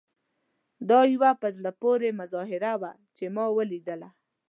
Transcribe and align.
دا 0.89 0.99
یوه 1.13 1.31
په 1.41 1.47
زړه 1.57 1.71
پورې 1.81 2.17
مظاهره 2.19 2.73
وه 2.81 2.91
چې 3.15 3.25
ما 3.35 3.45
ولیدله. 3.57 4.09